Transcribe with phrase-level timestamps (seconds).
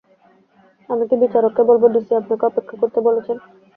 [0.89, 3.37] আমি কী বিচারককে বলবো ডিসি আপনাকে অপেক্ষা করতে বলেছেন?